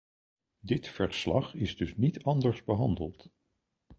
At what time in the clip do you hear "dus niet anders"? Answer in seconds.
1.77-2.63